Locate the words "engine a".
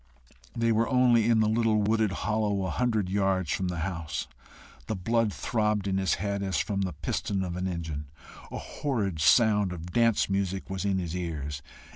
7.67-8.57